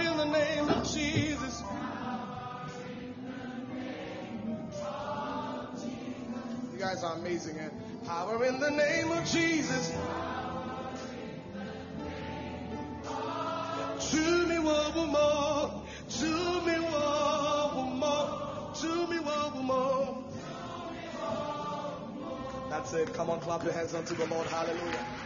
[0.00, 1.62] in the name of Jesus.
[6.72, 7.72] You guys are amazing, and
[8.06, 9.92] power in the name of Jesus.
[14.10, 20.24] To me one more, to me one more, to me one more.
[22.70, 23.14] That's it.
[23.14, 24.46] Come on, clap your hands unto the Lord.
[24.48, 25.25] Hallelujah.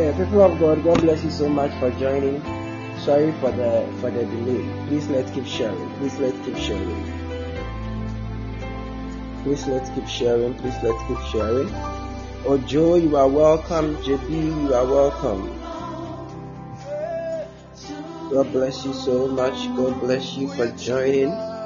[0.00, 2.40] People of God, God bless you so much for joining.
[3.00, 4.64] Sorry for the for the delay.
[4.88, 5.90] Please let's keep sharing.
[5.96, 7.04] Please let's keep sharing.
[9.42, 10.54] Please let's keep sharing.
[10.54, 11.68] Please let's keep sharing.
[12.48, 13.94] Oh, Ojo, you are welcome.
[13.96, 15.60] JB, you are welcome.
[18.32, 19.68] God bless you so much.
[19.76, 21.59] God bless you for joining.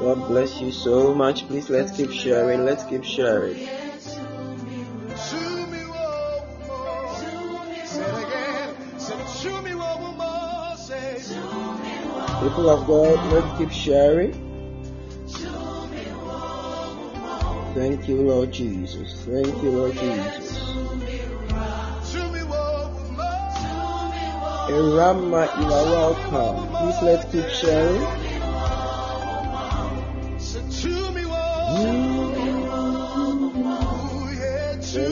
[0.00, 1.46] God bless you so much.
[1.46, 2.64] Please let's keep sharing.
[2.64, 3.54] Let's keep sharing.
[12.40, 14.32] People of God, let's keep sharing.
[17.74, 19.26] Thank you, Lord Jesus.
[19.26, 20.58] Thank you, Lord Jesus.
[24.70, 26.68] Erama, you are welcome.
[26.72, 28.29] Please let's keep sharing.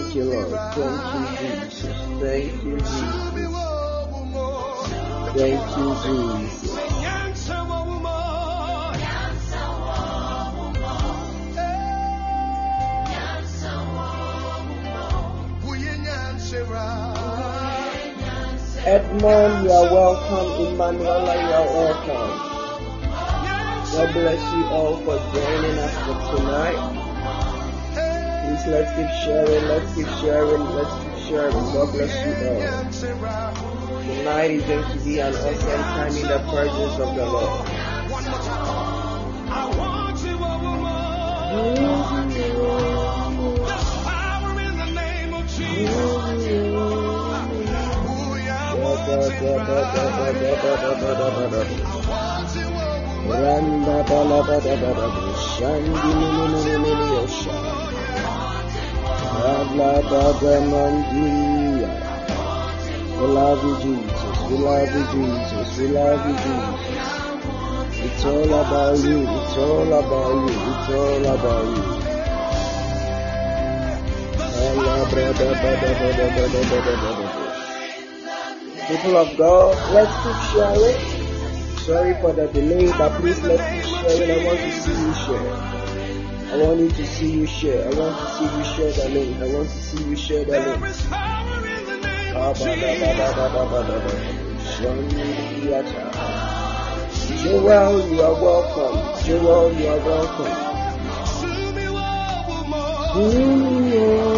[0.08, 0.48] Thank you, Lord.
[0.72, 1.96] Thank you, Jesus.
[2.22, 3.18] Thank you, Jesus.
[5.36, 6.72] Thank you, Jesus.
[18.86, 20.66] Edmond, you are welcome.
[20.68, 22.32] Emmanuela, you are welcome.
[23.92, 26.97] God bless you all for joining us for tonight.
[28.58, 31.52] Please let's keep sharing, let's keep sharing, let's keep sharing.
[31.52, 34.02] God bless you all.
[34.02, 37.68] Tonight is going to be an awesome time in the presence of the Lord.
[53.28, 57.77] Randa bala bada bada bu shandi ni ni ni
[59.48, 61.90] bada mandiya.
[63.18, 64.38] We love you, Jesus.
[64.50, 65.78] We love you, Jesus.
[65.78, 66.88] We love you, Jesus.
[68.00, 69.20] It's all about you.
[69.22, 70.54] It's all about you.
[70.70, 71.98] It's all about you.
[78.88, 80.98] People of God, let's keep sharing.
[81.78, 84.30] Sorry for the delay, but please let's keep sharing.
[84.30, 85.77] I want to see you share.
[86.50, 87.84] I want you to see you share.
[87.84, 89.36] I want to see you share the link.
[89.36, 90.80] I want to see you share the link.
[97.42, 99.24] Joel, you are welcome.
[99.26, 100.68] Joel, you are welcome.
[103.14, 104.37] Let mm, your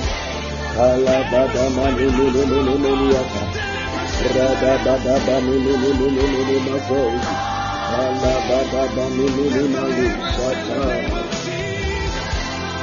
[0.81, 3.41] Alabadamaniminiminiaka.
[4.35, 7.19] Radabadabaminiminiminimakoi.
[7.99, 10.07] Alabadabaminiminimali.
[10.35, 10.79] Shaka.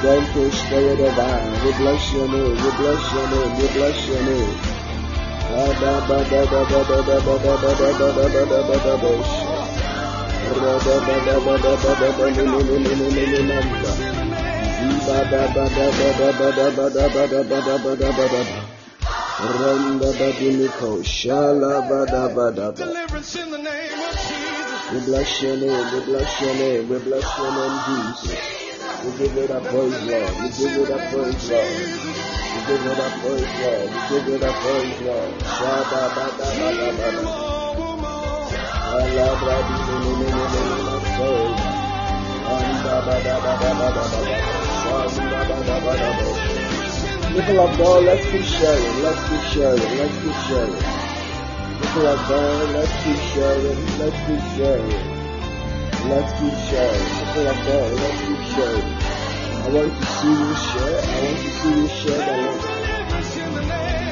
[0.03, 1.65] Thank you, Spirit of God.
[1.65, 2.55] We bless your name.
[2.55, 3.53] We bless your name.
[3.59, 4.55] We bless your name.
[13.83, 14.18] ba
[22.77, 24.81] Deliverance in the name of Jesus.
[24.93, 28.41] We bless your name, we bless your name, we bless your name, Jesus.
[29.05, 30.33] We give you the praise, Lord.
[30.41, 31.69] We give you the praise, Lord.
[32.55, 33.89] We give you the praise, Lord.
[33.93, 35.33] We give you the praise, Lord.
[35.45, 37.23] Shada bada bada bada.
[37.23, 38.49] More, more.
[38.97, 41.53] Allah bradi ni ni ni ni ni ni ni.
[42.49, 44.25] Anda bada bada bada bada.
[44.25, 44.68] Shanda bada bada bada.
[47.39, 50.77] People of God, let's keep sharing, let's keep sharing, let's keep sharing.
[51.81, 55.19] People of God, let's keep sharing, let's keep sharing.
[56.09, 57.05] Let's keep sharing.
[57.19, 58.89] People of God, let's keep sharing.
[59.59, 61.01] I want to see you share.
[61.05, 62.63] I want to see you share the link.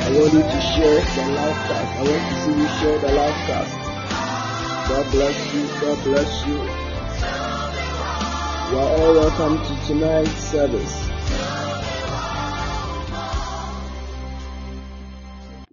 [0.03, 1.91] I want you to share the live cast.
[1.97, 3.75] I want to see you share the live cast.
[4.89, 5.63] God bless you.
[5.81, 6.86] God bless you.
[8.69, 11.07] You are all welcome to tonight's service.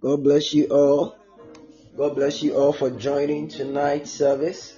[0.00, 1.16] God bless you all.
[1.96, 4.76] God bless you all for joining tonight's service.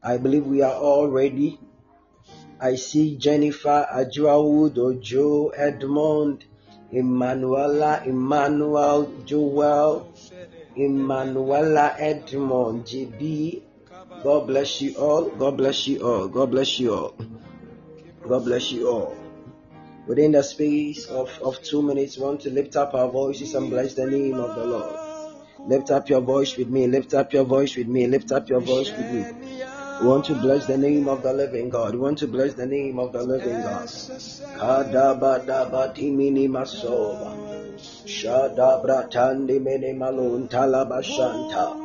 [0.00, 1.58] I believe we are all ready.
[2.60, 6.44] I see Jennifer, Ajuawood, Ojo, Edmond,
[6.92, 10.08] Emanuela, Emmanuel, Joel,
[10.76, 13.62] Emanuela, Edmond, JB.
[14.22, 15.30] God bless you all.
[15.30, 16.28] God bless you all.
[16.28, 17.14] God bless you all.
[18.28, 19.16] God bless you all.
[20.06, 23.70] Within the space of, of two minutes, we want to lift up our voices and
[23.70, 24.96] bless the name of the Lord.
[25.66, 26.86] Lift up your voice with me.
[26.86, 28.06] Lift up your voice with me.
[28.06, 29.64] Lift up your voice with me.
[30.00, 31.94] We want to bless the name of the living God.
[31.94, 33.88] We want to bless the name of the living God.
[34.58, 37.32] Kadabadabatimini masoba.
[38.04, 41.78] Shadabratandi mene malun talabashanta.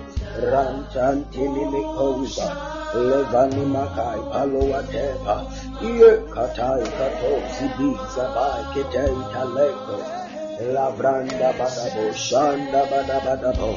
[0.53, 2.49] rantantili mikoza
[2.95, 5.37] levani makai paloa tepa
[5.83, 9.97] ie katai kato zibiza bai ketei taleko
[10.75, 13.73] labranda badabo shanda badabadabo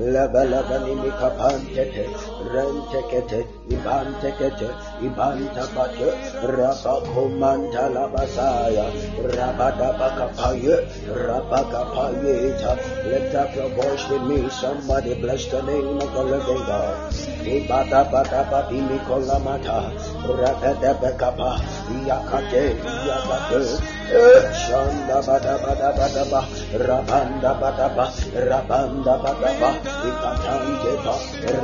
[0.00, 2.08] laba laba nimi kapantete
[2.48, 4.72] rentekete ibantekete
[5.04, 6.08] ibantapate
[6.48, 8.88] rabakomanta labasaya
[9.36, 12.72] rabadabakapaye rabagapayeta
[13.04, 17.12] lift up your voice with me somebody bless the name of the living God
[17.44, 19.92] ibadabadababimikolamata
[20.24, 21.60] rabadabakapa
[22.08, 26.40] yakate yakate Shanda bada bada bada ba.
[26.76, 28.04] Rabanda bada ba.
[28.36, 29.70] Rabanda bada ba.
[30.08, 31.14] Ikatante ba.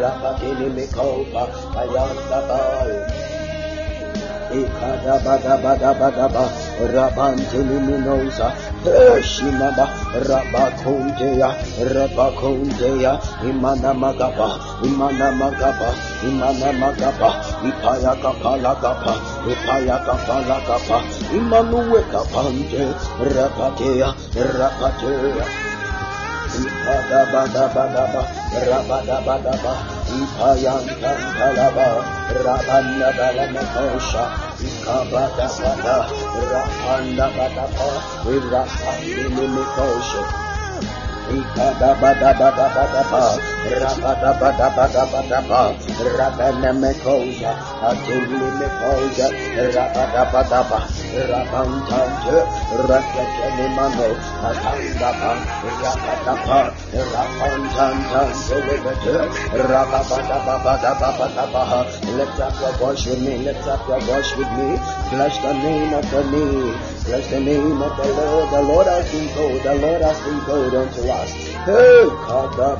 [0.00, 1.44] Rabadini mikopa.
[1.76, 2.60] Ayanda ba.
[4.48, 8.54] Ikada bada bada bada ba rabantini minosa
[9.22, 11.50] Shimaba Rabakundeya
[11.82, 14.54] Rabakundeya Imana Magaba
[14.86, 15.90] Imana Magaba
[16.22, 17.30] Imana Magaba
[17.66, 19.14] Ipaya Kapala Kapa
[19.50, 20.98] Ipaya Kapala Kapa
[21.34, 22.94] Imanue Kapante
[23.34, 24.08] Rapatea
[24.38, 25.46] Rapatea
[26.58, 28.22] Ipada bada bada ba
[28.54, 29.54] Rabada bada
[36.98, 37.88] Banda Badapa,
[38.24, 40.47] Vira Pati Limikosha,
[46.18, 47.52] rabenemekoja,
[47.88, 49.26] atilimekoja,
[49.74, 50.78] rabadabadaba,
[51.28, 52.36] rabantante,
[59.68, 61.86] rababadabadabadaba.
[62.16, 64.78] Lift up your voice with me, lift up your voice with me,
[65.10, 66.74] bless the name of the name,
[67.08, 70.38] bless the name of the Lord, the Lord has been good, the Lord has been
[70.44, 71.32] good unto us.
[71.64, 72.78] Hey, Kada.